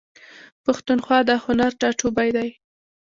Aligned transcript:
پښتونخوا 0.65 1.19
د 1.27 1.31
هنر 1.43 1.71
ټاټوبی 1.79 2.29
دی. 2.35 2.49